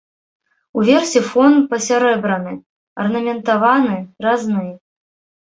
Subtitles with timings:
[0.83, 2.53] Уверсе фон пасярэбраны,
[3.05, 3.97] арнаментаваны,
[4.29, 4.67] разны.